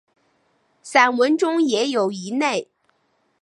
[0.81, 2.67] 散文中也有一类。